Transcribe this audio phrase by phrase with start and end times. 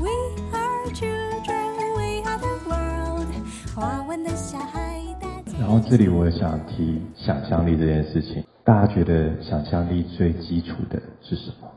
[0.00, 0.10] We
[0.52, 3.28] are children, we are the world。
[3.76, 11.68] 华文的小孩大家然后这里我想提想象力这件事情，大家觉得想象力最基础的是什么？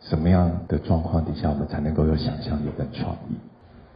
[0.00, 3.36] 什么样的状况底下我们才能够有想象力跟创意？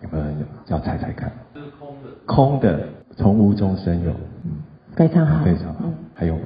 [0.02, 1.32] 有没有人有要猜猜看？
[1.54, 2.10] 是空的。
[2.26, 4.12] 空的，从无中生有，
[4.44, 4.62] 嗯，
[4.94, 5.94] 非常好，非常好嗯，。
[6.14, 6.42] 还有吗？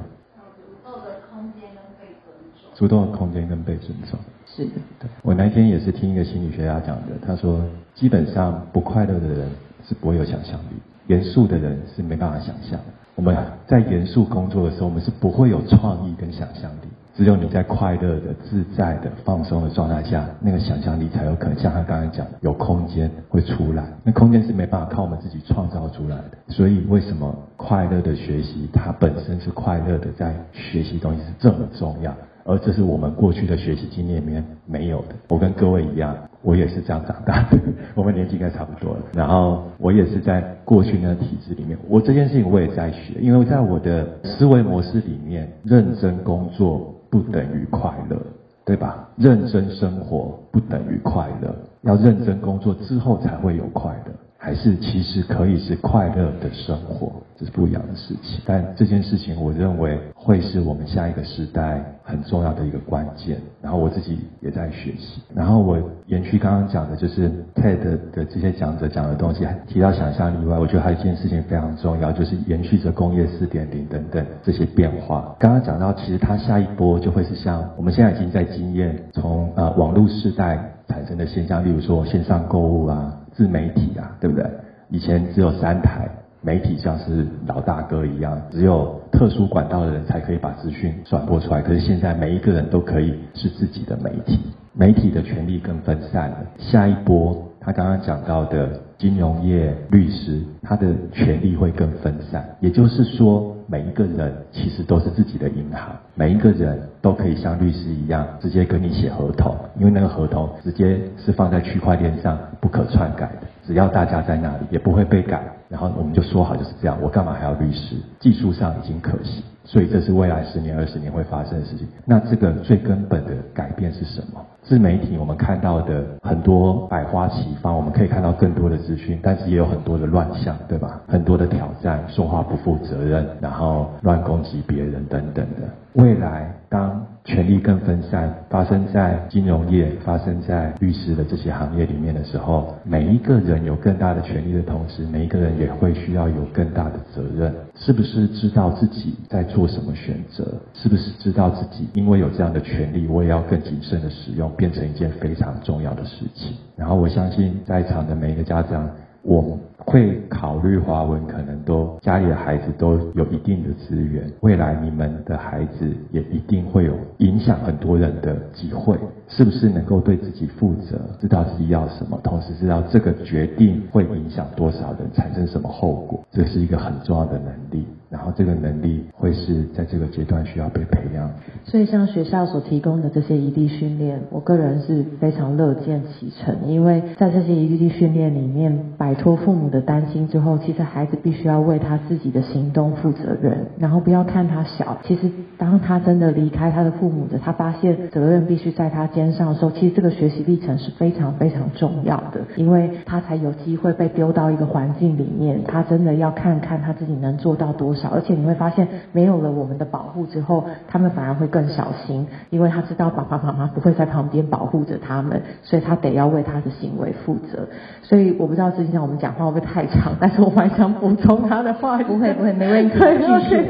[0.65, 4.19] 主动的空间跟被尊重主动的空间跟被尊重。
[4.57, 7.61] 是的，对我那天也是听一个心理学家讲的，他说，
[7.95, 9.49] 基本上不快乐的人
[9.89, 10.77] 是不会有想象力，
[11.09, 12.79] 严肃的人是没办法想象。
[13.17, 16.89] 我们在严肃工作的时候，我们是不会有创意跟想象力。
[17.17, 23.85] 只有你在快乐的、自在的、放松的状态下，那个想象力才有可能像他刚才讲的，有空间会出来。
[24.03, 26.39] 那空间是没办法靠我们自己创造出来的。
[26.49, 32.13] 所以为什么快乐的学习，它本身是快乐的，在学习东西是这么重要？
[32.45, 35.15] 而这是我们过去的学习经验里面没有的。
[35.29, 37.59] 我跟各位一样，我也是这样长大的，
[37.95, 39.01] 我们年纪应该差不多了。
[39.15, 48.21] 然后我也是在过去那个体制里面，我这件事情我也在学，因为在我的思维模式里面，认真工作不等于快乐，
[48.65, 49.09] 对吧？
[49.17, 54.13] 认真生活不等于快乐，要认真工作之后才会有快乐。
[54.45, 58.39] 还是其实可以是快乐的生活，这是不一样的事情。
[58.45, 63.39] 但这件事情，我认为会是我们下一个时代很重要的一个关键。
[63.63, 65.23] 然后我自己也在学习。
[65.35, 65.79] 然后我
[66.09, 75.35] 延续刚刚讲的，就是 TED 的这些讲者讲的东西，提到想象力以外，我觉得还有一件事情非常重要，就是延续着工业四点零等等这些变化。
[75.39, 83.21] 刚刚讲到，其实它下一波就会是像我们现在已经在经验从呃网络时代产生的现象，例如说线上购物啊。
[83.35, 84.45] 自媒体啊，对不对？
[84.91, 86.09] 以前只有三台
[86.41, 91.63] 媒体，像是老大哥一样，只有特殊管道的人才可以把资讯传播出来。
[91.63, 94.39] 可是现在每一个人都可以是自己的媒体，
[94.73, 96.37] 媒体的权力更分散了。
[96.59, 102.45] 下一波，他刚刚讲到的金融业、律师，他的权力会更分散。
[102.61, 117.97] 也就是说，每一个人其实都是自己的银行，每一个人都可以像律师一样直接跟你写合同，因为那个合同直接是放在区块链上不可篡改的，只要大家在那里也不会被改，然后我们就说好就是这样，我干嘛还要律师？
[118.21, 121.89] 技术上已经可行，所以这是未来十年、二十年会发生的事情。
[122.05, 124.41] 那这个最根本的改变是什么？
[124.63, 131.01] 自媒体我们看到的很多百花齐放，我们可以看到更多的资讯，但是也有很多的乱象，对吧？
[131.07, 135.69] 很多的挑战，说话不负责任，然后乱攻击别人等等的。
[135.95, 147.55] 未来当权力更分散，发生在金融业、发生在律师的这些行业里面的时候，每一个人有更大的权利的同时，每一个人也会需要有更大的责任。
[147.77, 150.45] 是不是知道自己在做什么选择？
[150.75, 156.55] 是不是知道自己因为有这样的权利，我也要更谨慎的使用，变成一件非常重要的事情？
[156.77, 158.91] 然后我相信在场的每一个家长。
[159.27, 168.97] 我会考虑华文，可能都家里的孩子都有一定的资源，未来你们的孩子也一定会有影响很多人的机会，
[169.29, 177.87] 是不是能够对自己负责，知道自己要什么，同时知道这个决定会影响多少人，产生什么后果，这是一个很重要的能力。
[178.11, 181.29] 然后这个能力会是在这个阶段需要被培养。
[181.65, 194.99] 所以像学校所提供的这些异地训练，我个人是非常乐见其成，因为在这些异地训练里面，摆脱父母的担心之后，其实孩子必须要为他自己的行动负责任，然后不要看他小。
[195.05, 208.09] 其实当他真的离开他的父母的，他发现责任必须在他肩上的时候，其实这个学习历程是非常非常重要的，因为他才有机会被丢到一个环境里面，他真的要看看他自己能做到多少。
[208.11, 217.69] 而且你会发现，没有了我们的保护之后，他们反而会更小心，因为他知道爸爸妈妈不会在旁边保护着他们，所以他得要为他的行为负责。
[218.03, 221.97] 所以我不知道之前我们讲话会不太长，但是我蛮想补充他的话。
[221.99, 223.67] 不会不会没问题对继续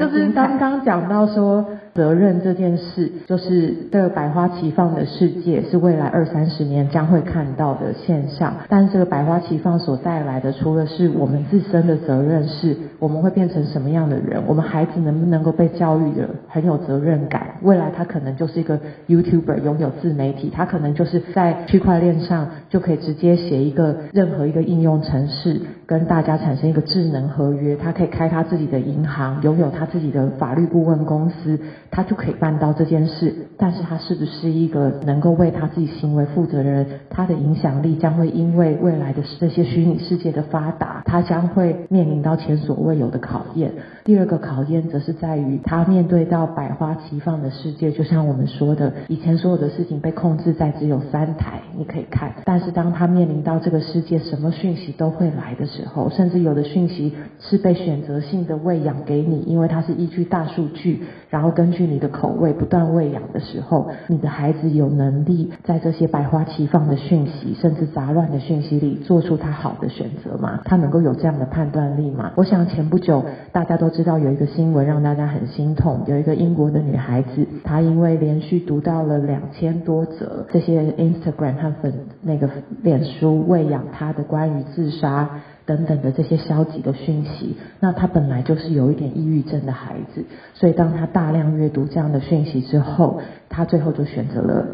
[0.00, 1.64] 就是刚刚讲到说
[1.94, 8.52] 责任这件事，就是这个百花齐放的世界是未来二三十年将会看到的现象。
[8.68, 14.42] 但这个百花齐放所带来的，除了是我们自身的责任，是我们会变成什么样的人？
[14.46, 17.54] 我们孩子能不能够被教育的很有责任感？
[17.62, 27.76] 未来他可能就是一个 YouTuber，拥有自媒体，他可能就是在区块链上就可以直接写一个任何一个应用程式，跟大家产生一个智能合约。
[27.76, 31.58] 他可以开他自己的银行，拥有他自己的法律顾问公司，
[31.90, 33.34] 他就可以办到这件事。
[33.56, 36.86] 但是他是不是一个能够为他自己行为负责的人？
[37.10, 43.72] 他的影响力将会因为未来的这些虚拟世界的发达，他将会面临到前所未有的考验。
[44.04, 52.32] 第二个考验则是在于他面对到百花齐放的世界，就像我们说的，以前所有的事情被控制在只有三台，你可以看。
[52.44, 70.60] 但是当他面临到这个世界什么讯息都会来的时候，甚至有的讯息是被选择性的喂养给你，因为它是依据大数据，然后根据你的口味不断喂养的时候，你的孩子有能力在这些百花齐放的讯息，甚至杂乱的讯息里做出他好的选择吗？
[70.64, 72.32] 他能够有这样的判断力吗？
[72.36, 81.92] 我想前不久大家都知道有一个新闻让大家很心痛，有一个英国的女孩子，她因为连续读到了两千多则这些 Instagram 和粉
[82.22, 82.48] 那个。
[82.82, 90.24] 脸书喂养她的关于自杀等等的这些消极的讯息，那他本来就是有一点抑郁症的孩子，
[90.54, 94.66] 所以当他大量阅读这样的讯息之后，他最后就选择了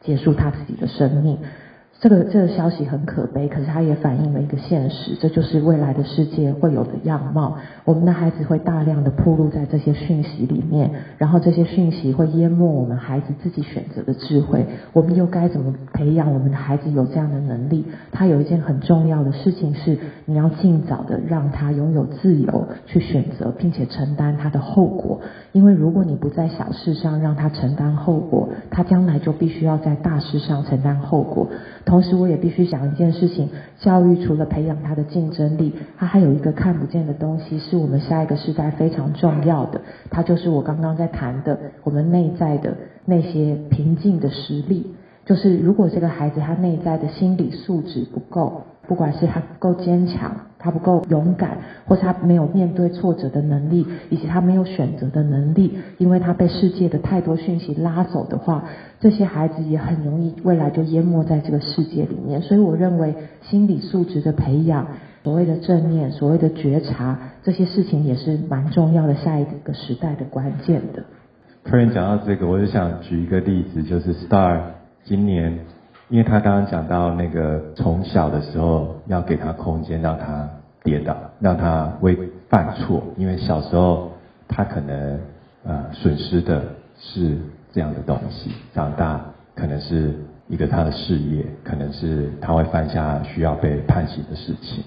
[0.00, 1.38] 结束他自己的生命。
[2.00, 7.56] 这个这个消息很可悲，可是它也反映了一个现实，这就是未来的世界会有的样貌。
[7.84, 14.64] 我们的孩子会大量的铺露在这些讯息里面，然后这些讯息会淹没我们孩子自己选择的智慧。
[14.92, 17.84] 我们又该怎么培养我们的孩子有这样的能力？
[18.12, 25.20] 他有一件很重要的事情是，你要尽早的让他拥有自由去选择，并且承担他的后果。
[25.50, 31.48] 因为如果你不在小事上让他承担后果，他将来就必须要在大事上承担后果。
[31.88, 33.48] 同时，我也必须讲一件事情：
[33.78, 39.80] 教育除了培养他的竞争力，他还有一个看不见的东西，是我们下一个时代非常重要的。
[40.10, 42.76] 它就是我刚刚在谈的，我们内在的
[43.06, 44.94] 那些平静的实力。
[45.24, 48.64] 就是如果这个孩子他内在的心理素质不够。
[48.86, 58.64] 不管是他不够坚强，他不够勇敢，或是他没有面对挫折的能力，以及他没有选择的能力，因为他被世界的太多讯息拉走的话，
[58.98, 62.42] 这些孩子也很容易未来就淹没在这个世界里面。
[62.42, 64.86] 所以我认为心理素质的培养，
[65.22, 71.04] 所谓的正念，所谓的觉察，这些事情也是蛮重要的，下一个时代的关键的。
[71.64, 74.60] 突然讲到这个，我就想举一个例子，就是 Star
[75.04, 75.60] 今年。
[76.10, 80.48] 因为他刚刚讲到那个从小的时候要给他空间，让他
[80.82, 82.18] 跌倒，让他会
[82.48, 83.02] 犯错。
[83.16, 84.10] 因为小时候
[84.48, 85.20] 他可能
[85.64, 86.62] 呃损失的
[86.98, 87.36] 是
[87.72, 89.20] 这样的东西，长大
[89.54, 90.14] 可能是
[90.48, 94.82] 一个他的事业，可能是他会犯下需要被判刑的事情。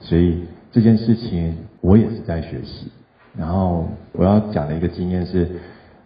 [0.00, 2.90] 所以这件事情我也是在学习。
[3.38, 5.48] 然后我要讲的一个经验是，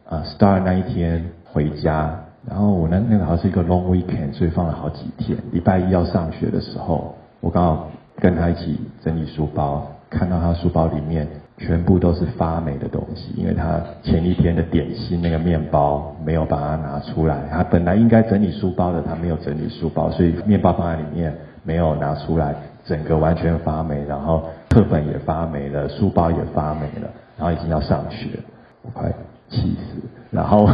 [0.05, 2.23] 呃，Star 那一天回家。
[2.49, 5.37] 然后我那那个好像是一个 long weekend，所以放了好几天。
[5.53, 11.29] 礼拜一要上学的时候，我刚好跟他一起整理书包，看到他书包里面
[11.59, 17.37] 全部都是发霉的东西，因为他前一天的点心那个面包没有把它拿出来。
[17.50, 21.35] 他本来应该整理书包的，他没有整理书包，所以面包放在里面
[21.65, 22.55] 没有拿出来，
[22.85, 24.03] 整个完全发霉。
[24.09, 28.39] 然后课本也发霉了，书包也发霉了，然后已经要上学，
[28.83, 29.12] 我快
[29.51, 30.03] 气死。
[30.31, 30.67] 然后。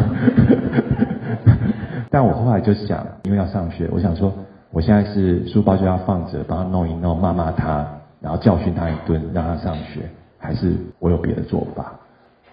[2.10, 4.32] 但我后来就想，因为要上学，我想说，
[4.70, 7.86] 我现在是书包就要放着，帮他弄一弄，骂骂他，
[8.20, 10.08] 然后教训他一顿，让他上学，
[10.38, 11.92] 还是我有别的做法？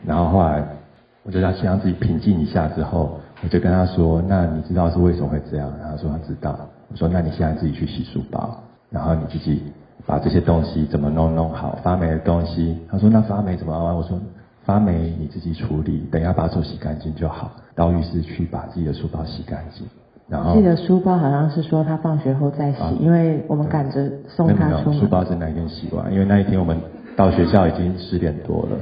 [0.05, 0.63] 然后后来，
[1.23, 6.57] 我就让先让自己平静一下之后，我就跟他说：“那你知道是为什么会这样？”他说他知道。
[6.89, 8.57] 我说：“那你现在自己去洗书包，
[8.89, 9.63] 然后你自己
[10.05, 14.19] 把这些东西怎么弄弄好，发霉的东西。”他说：“那发霉怎么办？”我说。
[14.63, 17.51] 发霉你自己处理，等下把手洗干净就好。
[17.73, 19.87] 到浴室去把自己的书包洗干净，
[20.27, 20.53] 然后。
[20.55, 24.99] 记得书包好像是说他放学后再洗，因为我们赶着送他出门。
[24.99, 26.77] 书包是那一天洗完，因为那一天我们
[27.15, 28.77] 到学校已经十点多了。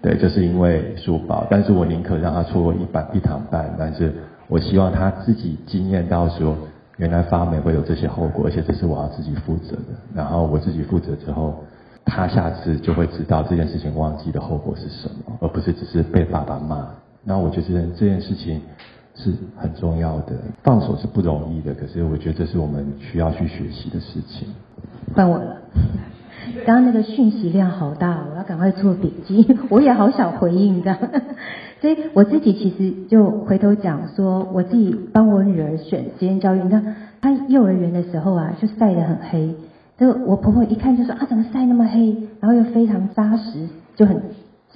[0.00, 4.14] 对，就是因为书包，但是我宁可让他错过一班一堂半，但是
[4.46, 6.56] 我希望他自己经验到说，
[6.96, 9.98] 原来发霉会有这些后果，而且这是我要自己负责的。
[10.14, 11.64] 然后我自己负责之后。
[12.08, 16.88] 他下次就会知道这件事情忘记的后果是什么，而不是只是被爸爸骂。
[17.22, 18.60] 那我觉得这件事情
[19.14, 24.48] 是很重要的，放手是不容易的，可是我觉得这是我们需要去学习的事情。
[25.14, 25.56] 换我了，
[26.64, 29.58] 刚刚那个讯息量好大，我要赶快做笔记。
[29.68, 30.96] 我也好想回应的，
[31.80, 39.54] 所以我自己其实就回头讲说，我自己帮我女儿选实验教育，你看她幼儿园的时候啊，就晒得很黑。
[39.98, 42.16] 就我婆婆一看就说啊，怎么晒那么黑？
[42.40, 44.22] 然后又非常扎实，就很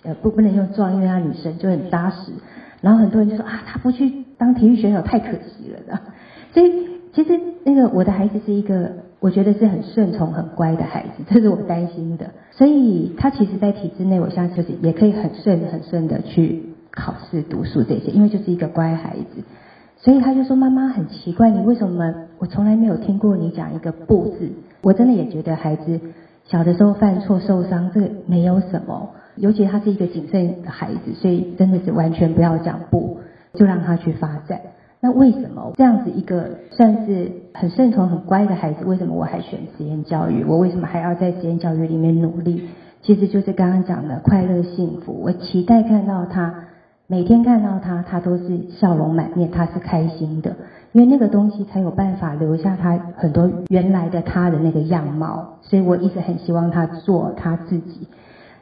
[0.02, 2.32] 呃不不能用壮，因为她女生就很扎实。
[2.80, 6.00] 然后很多人就说啊，她不去当体育选手太可惜了的。
[6.52, 6.72] 所以
[7.12, 12.30] 其实那个我的孩子是一个，我觉得是很顺从、很乖的孩子，这是我担心的。
[12.50, 19.44] 所以他其实，在体制内，我相信就是也可以很顺、很顺的去考试、读书这些，因为就是一个乖孩子。
[19.98, 24.50] 所以他就说：“妈妈很奇怪，你为什么我从来没有听过你讲一个不字？”
[24.82, 26.00] 我真的也觉得孩子
[26.44, 29.10] 小的时候犯错受伤，这个没有什么。
[29.36, 33.18] 尤其他是一个谨慎的孩子，所以真的是完全不要讲不，
[33.54, 34.60] 就让他去发展。
[35.00, 40.44] 那为什么这样子一个算是很顺从、很乖的孩子，为什么我还选实验教育？
[40.44, 42.68] 我为什么还要在实验教育里面努力？
[43.00, 45.18] 其实就是刚刚讲的快乐幸福。
[45.22, 46.54] 我期待看到他
[47.12, 50.56] 每天看到他，他都是笑容满面，他是开心的，
[50.92, 55.58] 因为那个东西才有办法留下他很多原来的他的那个样貌。
[55.60, 58.08] 所以我一直很希望他做他自己。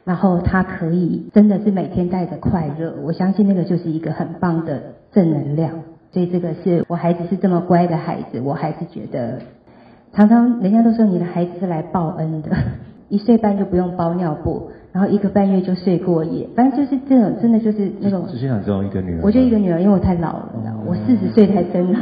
[0.03, 4.81] 然后他可以真的是每天带着快乐，我相信那个就是一个很棒的
[5.13, 5.71] 正能量。
[6.11, 9.39] 所以这个是我孩子是这么乖的孩子，我还是觉得
[10.11, 12.49] 常常人家都说你的孩子是来报恩的，
[13.07, 18.27] 一岁半就不用包尿布，然后一个半月就睡过夜，反正就是这种真的就是那种。
[18.29, 19.19] 只是想只有一个女儿。
[19.23, 22.01] 我就一个女儿，因为我太老了，你知道我四十岁才生她。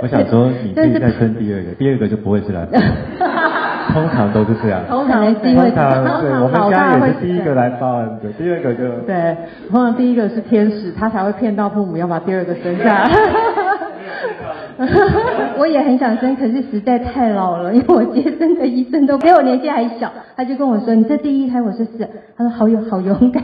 [0.00, 2.66] 我想说你自己再生第二个，第二个就不会是来。
[3.92, 9.36] 通常都是这样，通常是因为通常对，我们家也是第一个来报恩的，第二个就对，
[9.70, 13.10] 通常第一个是天使，他才会骗到父母要把第二个生下来。
[15.58, 23.42] 我也很想生，可是实在太老了，因为我接生的医生都比我年纪还小，他就跟我说：“你这第一胎，我说是。”他说：“好勇好勇敢。”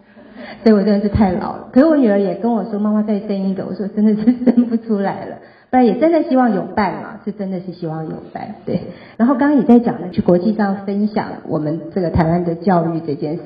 [0.64, 1.68] 所以我真的是太老了。
[1.72, 5.36] 可是我女儿也跟我说：“妈妈再生一个。”我说：“真的是生不出来了。”
[5.70, 8.80] 不然也真的希望有伴嘛，是真的是希望有伴，对。
[9.18, 13.42] 然后刚刚也在讲呢，去国际上分享我们这个台湾的教育这件事，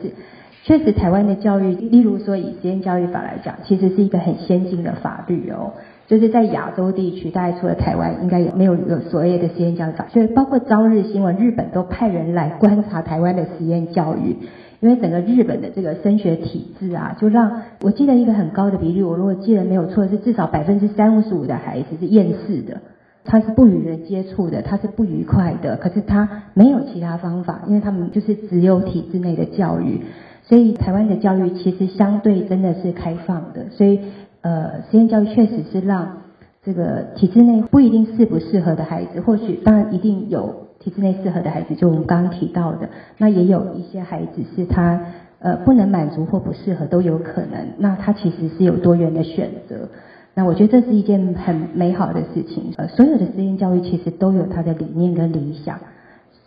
[0.62, 5.72] 确实台湾的教育，例如说以实验教育法来讲，其实是一个很先进的法律哦，
[6.12, 14.36] 就是在亚洲地区，大概除了台湾，应该也没有有所谓的实验教育法，所以包括朝日新闻，日本都派人来观察台湾的实验教育。
[14.80, 22.82] 因为整个日本的这个升学体制啊，就让我记得一个很高的比例，我如果记得没有错，是至少百分之三五十五的孩子是厌世的，
[23.24, 30.02] 他是不与人接触的，他是不愉快的，可是他没有其他方法，因为他们就是只有体制内的教育，
[30.42, 34.00] 所以台湾的教育其实相对真的是开放的，所以
[34.42, 36.18] 呃，实验教育确实是让
[36.62, 40.60] 这个体制内不一定适不适合的孩子，或许当然一定有。
[40.82, 45.00] 体制内适合的孩子，就我们刚刚提到的，那也有一些孩子是他
[45.38, 49.88] 呃不能满足或不适合都有可能，那他其实是有多元的选择。
[50.34, 52.72] 那我觉得这是一件很美好的事情。
[52.76, 55.78] 呃，所有的实验教育其实都有它的理念跟理想，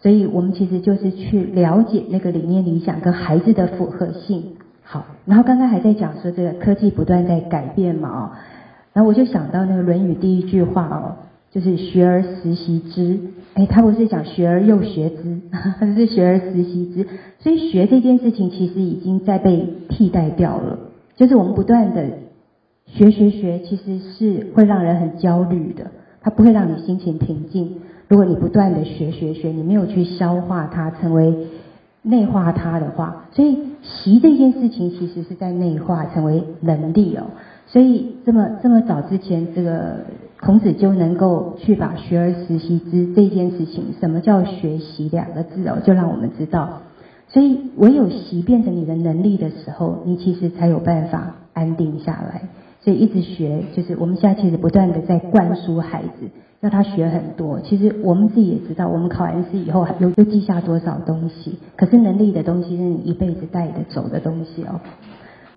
[0.01, 4.54] 所以我们其实就是去了解那个理念理想跟孩子的符合性。
[4.85, 8.21] 好，然后刚刚还在讲说这个科技不断在改变嘛哦，
[8.93, 11.25] 然后我就想到那个《论语》第一句话哦。
[11.51, 13.17] 就是学而时习之，
[13.53, 15.39] 哎，他不是讲学而又学之，
[15.95, 17.07] 是学而时习之。
[17.39, 20.77] 所以学这件事情其实已经在被替代掉了。
[21.15, 22.03] 就是我们不断的
[22.87, 27.77] 学学学，其实是会让人很焦虑的，它不会让你心情平静。
[28.09, 31.33] 如果你不断的学学学，你没有去消化它，成为
[32.01, 37.23] 内化它的话，所以习这件事情其实是在内化成为能力哦。
[37.67, 39.97] 所以这么这么早之前，这个
[40.39, 46.81] 孔子就能够去把“学而时习之”这件事情，什么叫学习两个字哦，就让我们知道。
[47.27, 52.43] 所以唯有习变成你的能力的时候，你其实才有办法安定下来。
[52.81, 56.29] 所以一直学，就是我们现在其实不断的在灌输孩子，
[56.65, 57.59] 让他学很多。
[57.59, 61.59] 其实我们自己也知道，我们考完试以后又又记下多少东西。
[61.75, 64.81] 可是能力的东西是你一辈子带着走的东西哦。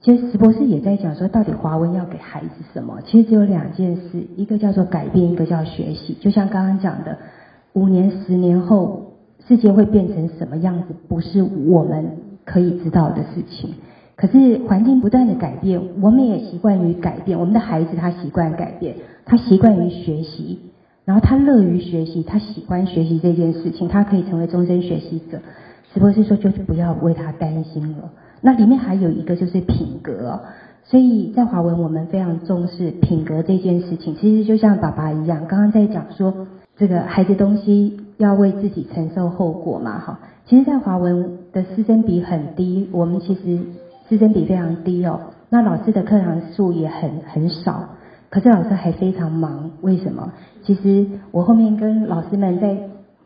[0.02, 2.98] 其实石博士也在讲说，到底华文要给孩子什么？
[3.06, 6.14] 其实只有两件事，一个叫做改变，一个叫学习。
[6.20, 7.16] 就像刚刚讲的，
[7.72, 9.14] 五年、十年后
[9.46, 13.70] 世界会变成什么样子，不是我们可以知道的事情。
[14.14, 17.40] 可是环境不断的改变，我们也习惯于改变。
[17.40, 20.58] 我们的孩子他习惯改变，他习惯于学习，
[21.08, 25.38] 然后他乐于学习，他喜欢学习这件事情，他可以成为终身学习者。
[25.90, 28.10] 石博士说，就是不要为他担心了。
[28.42, 30.38] 那里面还有一个就是品格，
[30.84, 34.16] 所以在华文我们非常重视品格这件事情。
[34.16, 36.46] 其实就像爸爸一样，刚刚在讲说
[36.76, 40.20] 这个孩子东西要为自己承受后果嘛，哈。
[40.44, 43.60] 其实，在华文的师生比很低，我们其实
[44.10, 45.20] 师生比非常低哦。
[45.48, 47.88] 那老师的课堂数也很很少，
[48.30, 49.70] 可是老师还非常忙。
[49.80, 50.32] 为什么？
[50.64, 52.76] 其实我后面跟老师们在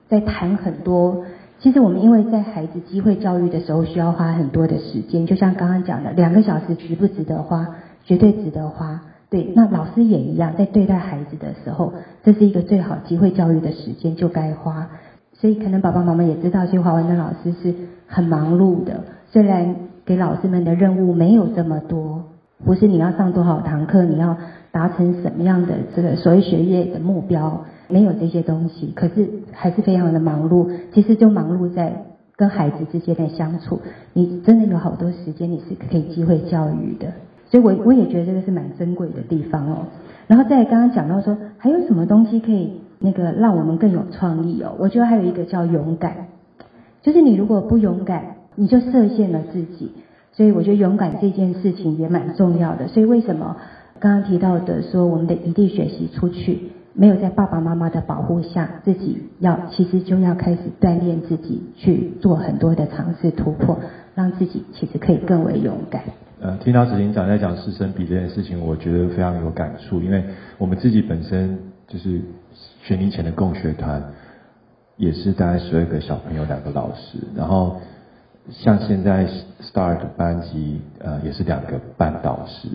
[0.09, 1.25] 在谈很多。
[1.59, 7.69] 其实我们因为在孩子机会教育的时候需要花很多的时间，就像刚刚讲的，两个小时值不值得花？
[8.05, 9.01] 绝对值得花。
[9.31, 11.93] 对，那老师也一样，在对待孩子的时候，
[12.25, 14.89] 这是一个最好机会教育的时间，就该花。
[15.35, 17.73] 所以可能爸爸妈妈也知道，其实华文的老师是
[18.07, 22.25] 很忙碌的，虽然给老师们的任务没有这么多，
[22.65, 24.37] 不是你要上多少堂课，你要
[24.73, 30.71] 达成什么样的这个所谓学业的目标，没有这些东西，可是还是非常的忙碌。
[30.93, 33.81] 其实就忙碌在跟孩子之间的相处，
[34.15, 37.13] 你真的有好多时间，你是可以机会教育的。
[37.51, 39.87] 所以我我也觉得这个是蛮珍贵的地方哦。
[40.27, 44.75] 然后再刚刚讲到说，还有什么东西可以那个让我们更有创意哦？
[44.79, 46.29] 我觉得还有一个叫勇敢，
[47.03, 49.93] 就是你如果不勇敢，你就设限了自己。
[50.33, 52.89] 所以我觉得勇敢这件事情也蛮重要的。
[52.89, 53.59] 所以为什么
[54.03, 63.79] 刚刚提到的说，我们的异地学习出去，没有在爸爸妈妈的保护下，自己要其实就要开始锻炼自己，去做很多的尝试突破，
[64.17, 66.03] 让自己其实可以更为勇敢。
[66.41, 70.25] 呃，听到执行长在讲师生比这件事情，我觉得非常有感触，因为
[70.59, 71.57] 我们自己本身
[71.87, 72.21] 就是
[72.83, 74.03] 学龄前的共学团，
[74.97, 77.77] 也是大概十二个小朋友，两个老师，然后
[78.51, 79.29] 像现在
[79.61, 82.69] Start 班级，呃，也是两个班导师，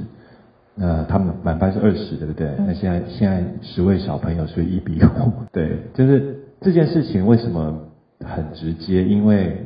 [0.80, 2.52] 那他们满班是二十，对不对？
[2.60, 7.80] 那现在现在十位小朋友，所以一比五，对，就是这件事情为什么
[8.24, 9.04] 很直接？
[9.04, 9.66] 因为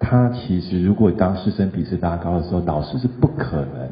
[0.00, 3.88] 他其实如果当师生比是拉高的时候，老师是不可能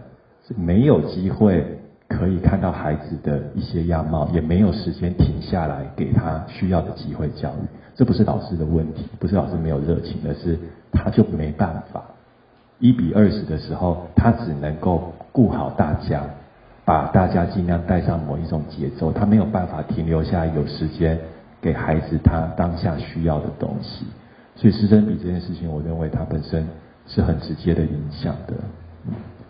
[0.49, 7.67] 是没有机会可以看到孩子的一些样貌，也没有时间停下来给他需要的机会教育。
[7.95, 10.59] 这不是老师的问题，不是老师没有热情，而是
[10.91, 12.03] 他就没办法。
[12.81, 16.23] 一比二十的时候，他只能够顾好大家，
[16.85, 21.19] 把大家尽量带上某一种节奏，他没有办法停留下来，有时间
[21.61, 24.05] 给孩子他当下需要的东西。
[24.55, 26.69] 所以师生比这件事情，我认为它本身
[27.07, 28.55] 是很直接的影响的。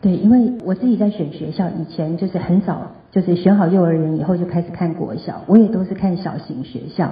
[0.00, 7.10] 对，因为我自己在选学校以前，就是很早就是选好幼儿园以后就开始看国小，我也都是看小型学校，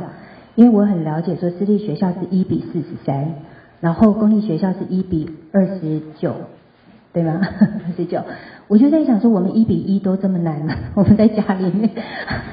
[0.55, 3.35] 因为我很了解说私立学校是一比四十三，
[3.81, 6.35] 然后公立学校是一比二十九，
[7.13, 7.41] 对吗？
[7.43, 8.23] 二十九，
[8.69, 11.91] 我就在想说，我们一比一都这么难了， 我们在家里面，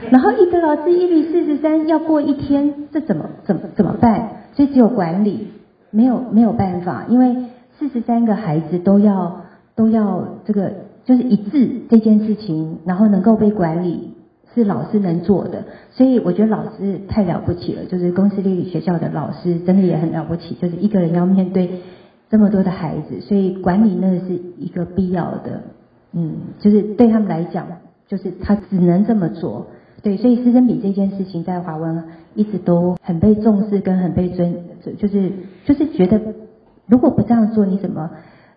[0.09, 4.29] 然后一个老师一比四十三要过一天，这怎么怎么怎么办？
[4.55, 5.49] 所以只有管理，
[5.91, 7.35] 没有没有办法，因为
[7.77, 9.43] 四十三个孩子都要
[9.75, 10.71] 都要这个
[11.05, 14.15] 就是一致这件事情，然后能够被管理
[14.55, 21.69] 是老师能做的，所以我觉得老师太了不起了，就是公司立学校的老师真的也很了不起，就是一个人要面对
[22.29, 25.61] 这么多的孩子，所以管理那个是一个必要的，
[26.13, 27.67] 嗯，就是对他们来讲，
[28.07, 29.67] 就是他只能这么做。
[30.03, 32.03] 对，所以师生比这件事情在华文
[32.35, 34.55] 一直都很被重视，跟很被尊，
[34.97, 35.31] 就是
[35.65, 36.21] 就是觉得
[36.85, 38.09] 如果不这样做，你怎么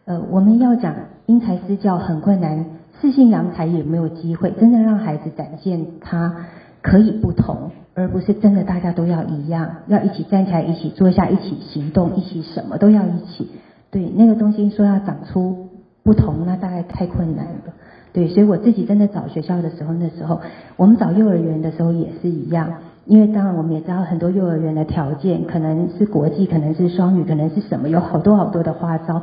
[0.04, 0.94] 呃，我们要讲
[1.26, 2.66] 因材施教很困难，
[3.00, 6.46] 适性扬才也没有机会，真的让孩子展现他
[6.82, 13.50] 可以不同，而不是真的大家都要一样，要一起站起来，一起坐下，一起行动，一起什么都要一起。
[13.90, 15.68] 对，那个东西说要长出
[16.02, 17.74] 不同，那大概太困难了。
[18.12, 20.40] 对，所以我自己真的找学校的时候，那时候
[20.76, 22.72] 我们找幼儿园的时候也是一样，
[23.04, 29.22] 因为当然我们也知道很多幼儿园的条件可能是国际，可能是双语，可能是什么，有好多好多的花招。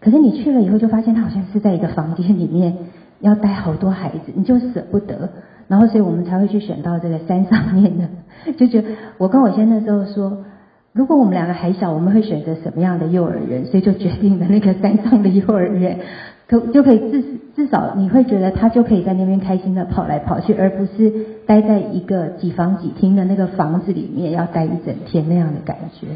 [0.00, 2.76] 可是你去了以后，就发现他好像是在一个房间里面
[3.20, 5.30] 要带好多孩子，你就舍不得。
[5.68, 8.08] 然后所以我们才会去选到这个山上面的，
[8.58, 10.44] 就觉得我跟我先那时候说，
[10.92, 13.64] 如果我们两个还小，我们会选择什么样的幼儿园？
[13.66, 15.98] 所以就决定了那个山上的幼儿园。
[16.46, 17.24] 可就可以至
[17.56, 21.10] 至少你会觉得他就可以在那边开心的跑来跑去，而不是
[21.46, 26.06] 待在一个几房几厅的那个房子里面要待一整天那样的感觉。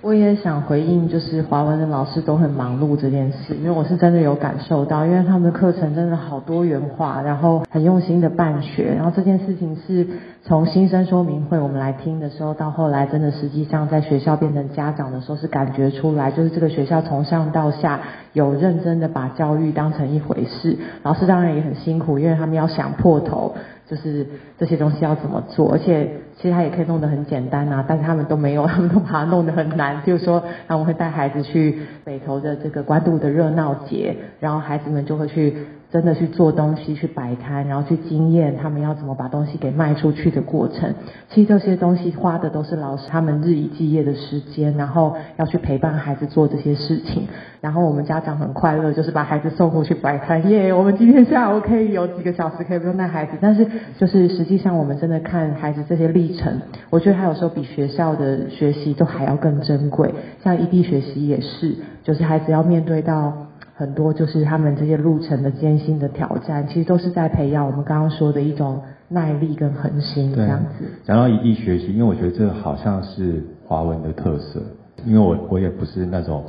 [0.00, 10.06] 我也想回应，就是华文的老师都很忙碌这件事，因为我是真的有感受到，因为他们的课程真的好多元化，然后很用心的办学，然后这件事情是
[10.44, 18.00] 从新生说明会我们来听的时候，到后来真的实际上在学校变成家长的时候，是感觉出来，就是这个学校从上到下
[18.32, 23.54] 有认真的把教育当成一回事，老师当然也很辛苦，因为他们要想破头。
[23.90, 24.26] 就是
[24.58, 30.02] 这些东西要怎么做，而且其实他也可以弄得很简单啊，但是他们都没有， 他们都把它弄得很难。
[30.04, 35.56] 就是说，他们会带孩子去北投的这个关渡的热闹节，然后孩子们就会去。
[35.90, 40.94] 真的去做东西，去摆摊，然后去经验他们要怎么把东西给卖出去的过程。
[41.30, 47.26] 其实这些东西花的都是老师他们日以继夜的时间，然后要去陪伴孩子做这些事情。
[47.62, 50.72] 然后我们家长很快乐，就是把孩子送回去摆摊，耶！
[50.72, 53.32] 我们今天下午可以有几个小时可以不用带孩子。
[53.40, 53.66] 但是
[53.98, 60.14] 就是实际上我们真的看孩子这些历程，我觉得他有时候比学校的学习都还要更珍贵。
[60.44, 61.74] 像异地学习也是，
[62.04, 63.47] 就是孩子要面对到。
[63.78, 70.84] 很多就是他们这些路程的艰辛的挑战，其实都是在培养我们刚刚说的一种耐力跟恒心这样子。
[71.04, 74.60] 讲到异地学习，因为我觉得这好像是华文的特色，
[75.06, 76.44] 因为我我也不是那种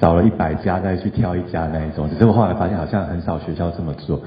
[0.00, 4.18] 找了一百家再去挑一家那一种，只是我后来发现好像很少学校这么做。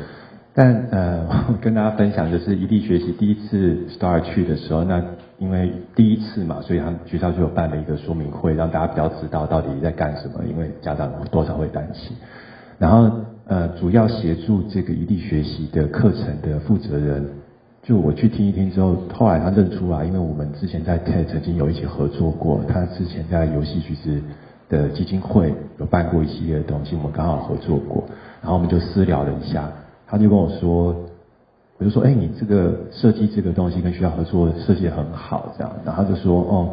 [0.53, 5.01] 但呃， 我跟大家分享就是异地学习第一次 Star 去的时候，那
[5.41, 12.15] 因为第一次嘛，所以他们学校就有办了一个说明会，让大家比较知道到底在干什么，因为家长多少会担心。
[12.77, 13.10] 然后
[13.47, 17.27] 呃，主要协助这个异地学习的课程的负责人，
[17.82, 24.21] 就我去听一听之后，后来他认出来，因为我们之前在 TED 曾经有一起合作过，他之前在游戏橘子
[24.69, 28.04] 的基金会有办过一系列的东西，我们刚好合作过，
[28.41, 29.67] 然后我们就私聊了一下，
[30.06, 30.95] 他就跟我说，
[31.82, 36.70] 我就说，哎、你这个设计这个东西跟学校合作设计得很好，这样，然后就说，哦，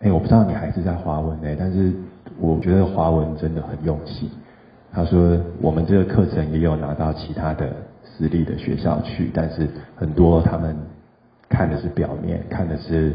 [0.00, 1.92] 哎、我不知道你还是在华文呢、但是
[2.38, 4.30] 我觉得华文真的很用心。
[4.92, 7.68] 他说我们这个课程也有拿到其他的
[8.04, 10.76] 私立的学校去，但是很多他们
[11.48, 13.12] 看的是表面，看的是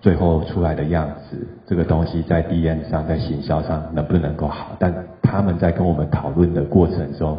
[0.00, 4.76] 最后出来的样子，这个东西在 D N 上，在行销上能不能够好？
[4.78, 7.36] 但他们在跟我们讨论的过程中，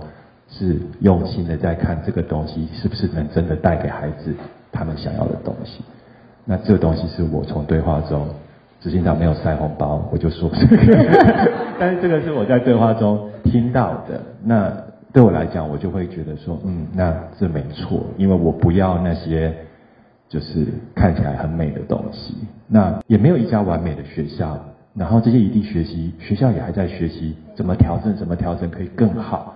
[0.50, 4.34] 是用心的在看这个东西是不是能真的带给孩子
[4.72, 5.82] 他们想要的东西。
[6.46, 8.28] 那这个东西是我从对话中，
[8.82, 14.22] 执行长没有塞红包，我就说这个， 但是这个是我在对话中听到的。
[14.44, 14.74] 那
[15.14, 19.54] 对我来讲，我就会觉得说，嗯，那这没错，因为我不要那些
[20.28, 21.82] 就是看起来很美的。
[21.88, 22.36] 东西。
[22.68, 24.04] 那也没有一家完美的。
[24.04, 24.58] 学校，
[24.96, 29.56] 然后这些异地学习学校也还在学习怎么调整，怎么调整可以更好。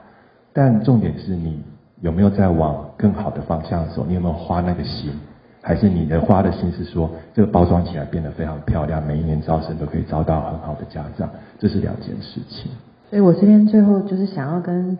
[0.53, 1.61] 但重点是你
[2.01, 4.05] 有没有在往更好的方向走？
[4.07, 5.11] 你有没有花那个心？
[5.65, 12.69] 还是你的花的心是说，这个包装起来变得非常漂亮，每一年招生都可以招到很好的家长，这是两件事情。
[13.09, 14.97] 所以我这边最后就是想要跟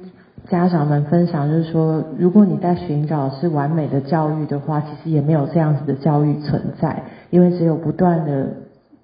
[0.50, 8.48] 家长们分享，就是说，如果你在寻找是完美的教育的话，其实也没有这样子的教育存在，因为只有不断的、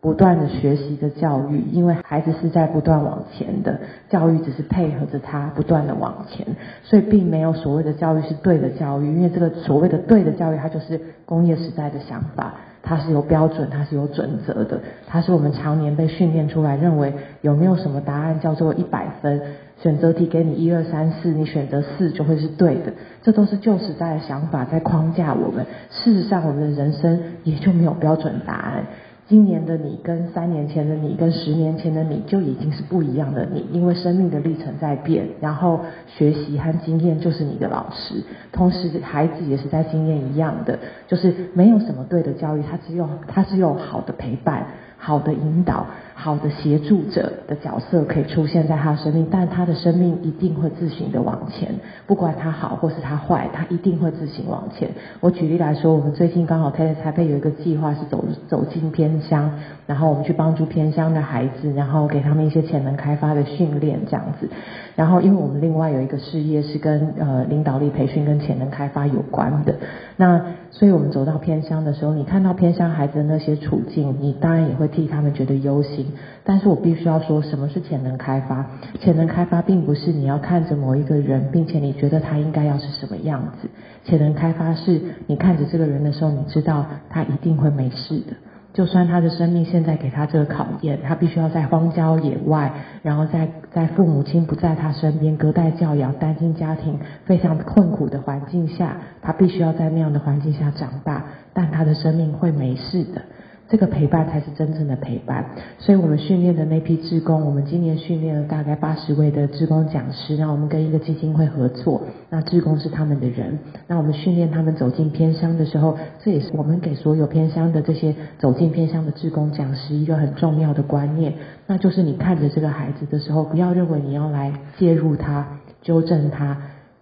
[0.02, 6.46] 不断的学习的教育，因为孩子是在不断往前的，教育只是配合着他不断的往前，
[6.84, 12.54] 所以并没有所谓的教育是对的教育，因为这个所谓的对的教育，它就是工业时代的想法。
[12.82, 19.42] 它是有标准，它是有准则的，它是我们常年被训练出来，认为有没有什么答案叫做一百分，
[19.82, 24.22] 选择题给你一二三四，你选择四就会是对的，这都是旧时代的。
[24.22, 25.66] 想法在框架我们。
[25.92, 26.80] 事实上，我们的。
[26.80, 28.86] 人生也就没有标准答案。
[29.30, 44.66] 今年的你跟三年前的你跟十年前的你就已经是不一样的你，因为生命的历程在变，然后学习和经验就是你的老师，同时孩子也是在经验一样的，就是没有什么对的教育，他只有他只有好的陪伴、
[44.98, 45.86] 好的引导、
[46.22, 51.74] 好的协助者的角色可以出现在他的生命，但他的生命一定会自行的往前，
[52.06, 54.90] 不管他好或是他坏，他一定会自行往前。
[55.22, 59.50] 我举例来说，我们最近刚好台台北有一个计划是走走进偏乡，
[59.88, 64.50] 然后我们去帮助偏乡的孩子，然后给他们一些潜能开发的训练这样子。
[64.98, 69.74] 然后，因为我们另外有一个事业是跟呃领导力培训跟潜能开发有关的，
[70.18, 76.08] 那所以我们走到偏乡的时候，你看到偏乡孩子的那些处境，你当然也会替他们觉得忧心。
[76.44, 78.66] 但是我必须要说，什么是潜能开发？
[79.00, 83.70] 潜能开发并不是你要看着某一个人，并且你觉得他应该要是什么样子。
[84.04, 88.34] 潜能开发是你看着这个人的时候，你知道他一定会没事的。
[88.72, 103.24] 就算他的生命现在给他这个考验，他必须要在荒郊野外，然后在在父母亲不在他身边，隔代教养、单亲家庭非常困苦的环境下，他必须要在那样的环境下长大，但他的生命会没事的。
[103.70, 105.46] 这个陪伴才是真正的陪伴，
[105.78, 121.36] 所以我们训练的那批志工，我们今年训练了大概八十位的志工讲师，那我们跟一个基金会合作，那志工是他们的人，那我们训练他们走进偏乡的时候，这也是我们给所有偏乡的这些走进偏乡的志工讲师一个很重要的观念，
[121.68, 125.48] 那就是你看着这个孩子的时候，不要认为你要来介入他、
[125.82, 126.58] 纠正他。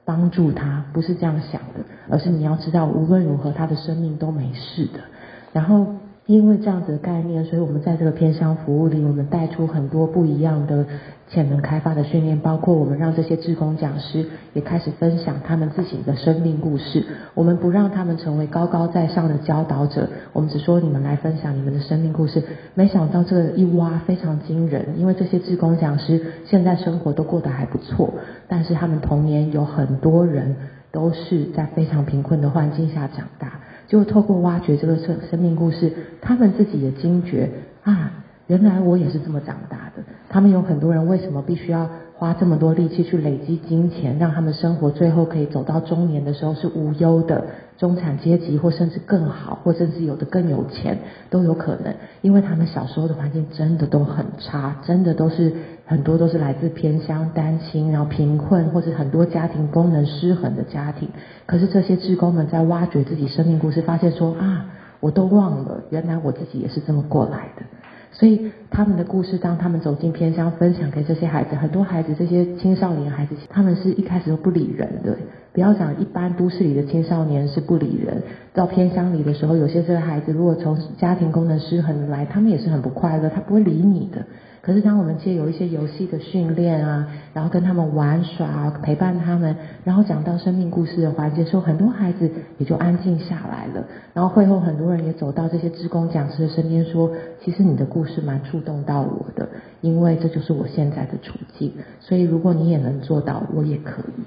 [0.07, 5.01] 帮助他不是这样想的，而是你要知道，无论如何他的生命都没事的。
[5.51, 5.85] 然后
[6.27, 10.85] 因为这样子的概念，所以我们在这个偏乡服务里，我们带出很多不一样的
[11.29, 17.05] 潜能开发的训练，包括我们让这些志工讲师也开始分享他们自己的生命故事。
[17.33, 22.43] 我们不让他们成为高高在上的教导者，我们只说你们来分享你们的生命故事。
[22.73, 28.13] 没想到这一挖非常惊人，因为这些志工讲师现在生活都过得还不错，
[28.49, 30.57] 但是他们童年有很多人
[30.91, 33.61] 都是在非常贫困的环境下长大。
[33.87, 37.49] 就透过挖掘这个生生命故事，他们自己也惊觉
[37.83, 38.11] 啊，
[38.47, 40.03] 原来我也是这么长大的。
[40.29, 47.45] 他们有很多人为什么必须要花这么多力气去累积金钱，让他们生活最后可以走到中年的时候是无忧的，
[47.77, 50.97] 中产阶级或甚至更好，或甚至有的更有钱
[51.29, 55.53] 都有可能，因为他们小时候的环境真的都很差，真的都是
[55.87, 61.09] 很多都是来自偏乡、单亲，然后贫困，或是很多家庭功能失衡的家庭。
[61.45, 64.65] 可是这些志工们在挖掘自己生命故事，发现说啊，
[64.99, 67.63] 我都忘了，原来我自己也是这么过来的。
[68.11, 75.15] 所以他们的故事，当他们走进偏乡，分享给这些孩子，很多孩子，这些青少年孩子，他们是一开始都不理人的。
[75.53, 78.23] 不要讲一般都市里的青少年是不理人，
[78.53, 84.25] 到偏乡里的时候，有些这个孩子如果从家庭功能失衡来，他们也是很不快乐，他不会理你的。
[84.67, 93.81] 可是当我们借有一些游戏的训练啊，然后跟他们玩耍，陪伴他们，然后讲到生命故事的环节时候，很多孩子也就安静下来了。
[94.13, 97.09] 然后会后很多人也走到这些职工讲师的身边说
[97.41, 99.47] ：“其实你的故事蛮触动到我的，
[99.79, 101.71] 因为这就是我现在的处境。
[102.01, 104.21] 所以如果你也能做到，我也可以。”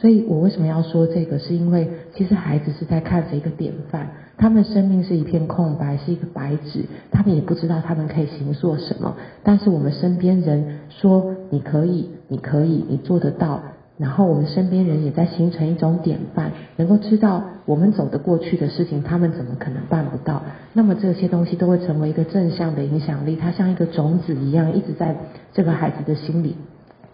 [0.00, 1.38] 所以我为什么要说这个？
[1.38, 9.16] 是因为其实孩子是在看着一个典范，他们生命是一片空白，是一个白纸，他们也不知道他们可以行做什么。
[9.42, 13.62] 但是我们身边人说你可以，你可以，你做得到。
[13.98, 20.42] 然后我们身边人也在形成一种典范，能够知道我们走得过去的事情，他们怎么可能办不到？
[20.74, 25.16] 那么这些东西都会成为一个正向的影响力，它像一个种子一样，一直在
[25.54, 26.56] 这个孩子的心里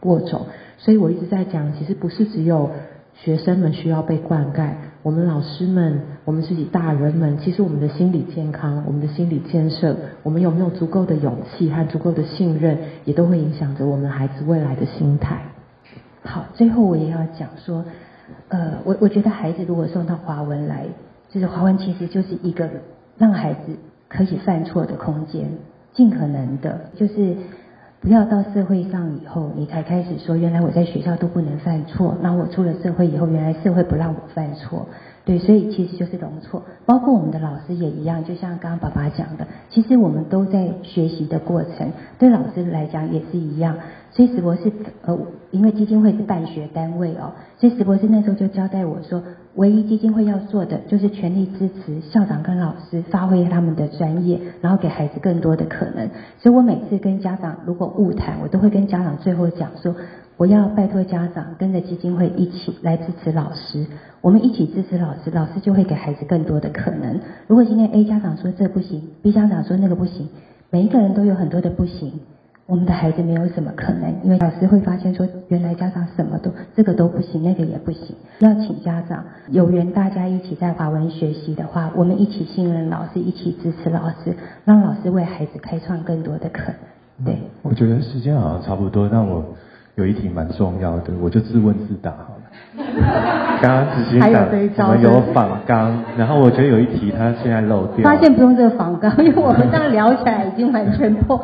[0.03, 0.43] 播种。
[0.77, 2.71] 所以我一直在讲，其实不是只有
[3.15, 4.71] 学生们需要被灌溉，
[5.05, 15.41] 我们老师们，我们自己大人们，其实我们的心理健康，我们的心理建设，我们有没有足够的勇气和足够的信任，也都会影响着我们孩子未来的心态。
[16.25, 17.85] 好，最后我也要讲说，
[18.49, 20.87] 呃，我我觉得孩子如果送到华文来，
[21.31, 22.69] 就是华文其实就是一个
[23.19, 23.61] 让孩子
[24.09, 25.49] 可以犯错的空间，
[25.95, 27.37] 尽可能的，就是。
[28.03, 34.87] 不要到社会上以后，你才开始说，原来我在学校都不能犯错，那我出了社会以后，原来社会不让我犯错。
[35.25, 43.77] 对，所以其实就是容错，包括我们的老师也一样，就像刚刚爸爸讲的，其实我们都在学习的过程，对老师来讲也是一样。
[44.11, 44.73] 所以石博士，
[45.07, 45.17] 呃，
[45.53, 49.23] 因为基金会是办学单位哦，所以石博士那时候就交代我说，
[49.55, 56.09] 唯一基金会要做的就是全力支持校长跟老师发挥他们的专业，然后给孩子更多的可能。
[56.39, 59.95] 所以我每次跟家长如果误谈，我都会跟家长最后讲说。
[60.39, 63.87] 我要拜托家长跟着基金会一起来支持老师，
[64.23, 67.21] 我们一起支持老师，老师就会给孩子更多的可能。
[67.47, 70.31] 如果今天 A 家长说这不行，B 家长说那个不行，
[70.71, 72.15] 每一个人都有很多的不行，
[72.67, 78.17] 我们的孩子没有什么可能，因为老师会发现说原来家长什么都这个都不行，那个也不行。
[78.39, 87.27] 要请家长有缘大家一起在华文学习的话，我们一起信任老师，一起支持老师，让老师为孩子开创更多的可能。
[87.27, 89.45] 对，我觉得时间好像差不多，但我。
[89.95, 92.42] 有一题蛮重要的，我就自问自答好了。
[93.61, 94.21] 刚刚执行
[94.75, 98.03] 长我们有仿纲，然后我觉得有一题他现在漏掉。
[98.03, 101.43] 发现不用这个仿纲， 因为我们这样聊起来已经完全破。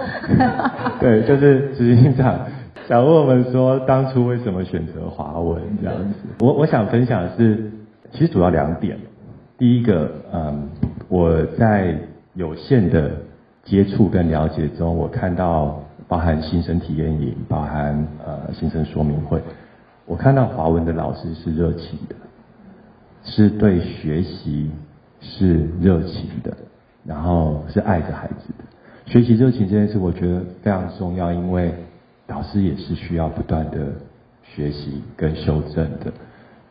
[1.01, 2.39] 对，就是执行长
[2.89, 6.15] 想问我们说，当初为什么选择华文这样子？
[6.41, 7.71] 我我想分享的是，
[8.13, 8.97] 其实主要两点。
[9.59, 10.69] 第一个，嗯，
[11.09, 11.95] 我在
[12.35, 13.11] 有限的
[13.65, 15.81] 接触跟了解中，我看到。
[16.11, 19.43] 包含新生体验营，包含呃新生说明会，
[20.09, 22.17] 我看到华文的老师是热情的，
[23.23, 24.71] 是对学习
[25.21, 26.57] 是热情的，
[27.05, 28.65] 然后是爱着孩子的。
[29.05, 31.75] 学习热情这件事，我觉得非常重要，因为
[32.27, 33.93] 老师也是需要不断的
[34.43, 36.11] 学习跟修正的。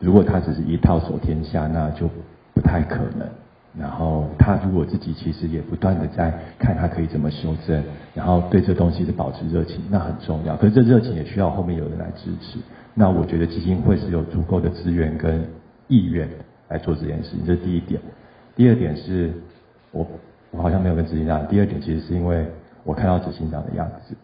[0.00, 2.10] 如果他只是一套走天下，那就
[2.52, 3.28] 不太可能。
[3.78, 10.56] 然后他如果自己其实也不断的在看他可以怎么修正，然后对这东西是保持热情，那很重要。
[10.56, 12.58] 可是这热情也需要后面有人来支持。
[12.94, 15.44] 那我觉得基金会是有足够的资源跟
[15.86, 16.28] 意愿
[16.68, 18.00] 来做这件事情，这是第一点。
[18.56, 19.32] 第二点是
[19.92, 20.06] 我
[20.50, 21.46] 我好像没有跟执行长。
[21.46, 22.46] 第二点其实是因为
[22.84, 24.16] 我看到执行长的样子，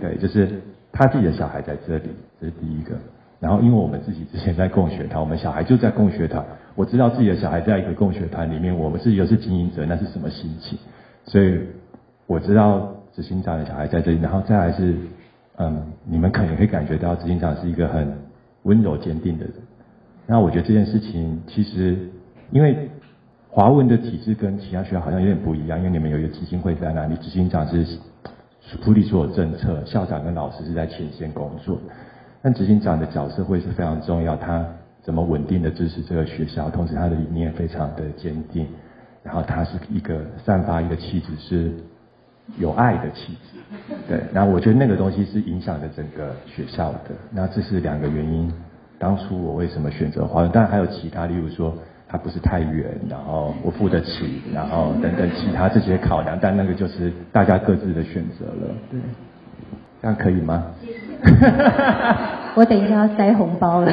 [0.00, 0.60] 对，就是
[0.92, 2.10] 他自己的小孩在这里，
[2.40, 2.96] 这是第一个。
[3.38, 6.42] 然后，因为我们自己之前在共学团，我们小孩就在共学团，
[6.74, 10.78] 我知道自己的小孩在一个共学团里面，我们自己又是经营者，那是什么心情？
[11.26, 11.60] 所以
[12.26, 14.94] 我知道执行长的小孩在这里，然后再来是，
[15.58, 18.14] 嗯，你们可能会感觉到执行长是一个很
[18.64, 19.54] 温柔坚定的人。
[20.26, 21.96] 那我觉得这件事情其实，
[22.50, 22.90] 因为
[23.48, 27.86] 华文的体制跟其他学校好像有点不一样，因为你们有一个基金会在那里，执行长是
[28.82, 31.78] 处理所有政策，校长跟老师是在前线工作。
[32.42, 34.66] 但执行长的角色会是非常重要，他
[35.02, 38.66] 怎么稳定的支持这个学校，同时他的理念非常的坚定，
[39.22, 41.72] 然后他是一个散发一个气质是
[42.58, 43.58] 有爱的气质。
[44.08, 47.10] 对，然后我觉得那个东西是影响着整个学校的。
[47.30, 48.52] 那这是两个原因，
[48.98, 50.50] 当初我为什么选择华文？
[50.50, 51.76] 当然还有其他，例如说
[52.08, 56.38] 它不是太远，然后我付得起，然后等等其他这些考量。
[56.40, 58.74] 但那个就是大家各自的选择了。
[58.90, 59.00] 对，
[60.00, 60.64] 这样可以吗？
[62.54, 63.92] 我等一下要塞红包了，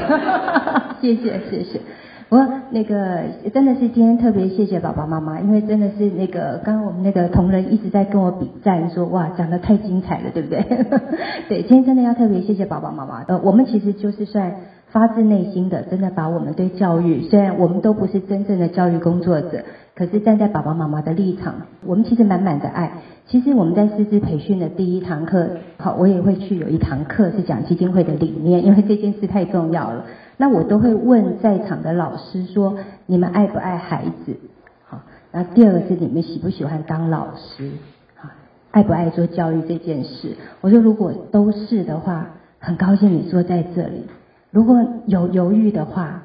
[1.01, 1.81] 谢 谢谢谢。
[2.29, 3.21] 我那个
[3.53, 10.63] 真的是今天特别谢谢爸爸妈妈，因为真的是那个刚刚我们那个同仁一直在跟我比赞，说哇讲的太精彩了，对不对？
[11.47, 13.23] 对，今天真的要特别谢谢爸爸妈妈。
[13.27, 14.51] 呃，我们其实就是算
[14.87, 19.63] 发自内心的，真的把我们对教育，虽然我们都不是真正的教育工作者，
[19.95, 21.53] 可是站在爸爸妈妈的立场，
[21.85, 22.93] 我们其实满满的爱。
[23.27, 30.05] 其实我们在师资培训的第一堂课，好，我也会去有一堂课是讲基金会的理念，因为这件事太重要了。
[30.37, 34.37] 那我都会问在场的老师说：你们爱不爱孩子？
[34.85, 37.71] 好，那第二个是你们喜不喜欢当老师？
[38.15, 38.29] 好，
[38.71, 40.35] 爱不爱做教育这件事？
[40.61, 42.27] 我说如果都是的话，
[42.59, 44.07] 很高兴你坐在这里。
[44.51, 46.23] 如果有犹豫的话，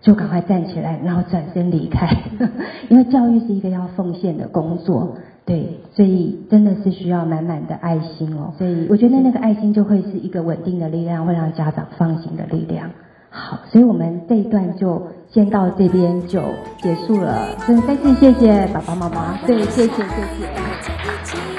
[0.00, 2.08] 就赶快站起来，然后转身离开，
[2.88, 5.16] 因为教育是一个要奉献的工作。
[5.50, 8.54] 对，所以真的是需要满满的爱心哦。
[8.56, 12.88] 所以我觉得那个爱心就会是一个稳定的力量，会让家长放心的力量。
[13.30, 16.40] 好，所以我们这一段就先到这边就
[16.80, 17.48] 结束了。
[17.66, 21.49] 真的再次谢谢爸爸妈妈，对，谢谢谢谢。